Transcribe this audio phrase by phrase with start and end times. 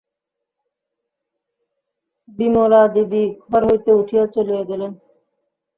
[2.29, 4.91] বিমলাদিদি ঘর হইতে উঠিয়া চলিয়া গেলেন।